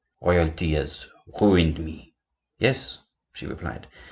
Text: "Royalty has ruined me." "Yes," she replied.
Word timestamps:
"Royalty 0.19 0.71
has 0.73 1.07
ruined 1.39 1.77
me." 1.77 2.15
"Yes," 2.57 2.97
she 3.33 3.45
replied. 3.45 3.85